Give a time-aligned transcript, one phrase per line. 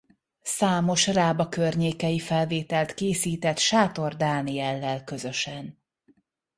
[0.41, 5.81] Számos Rába környékei felvételt készített Sátor Dániellel közösen.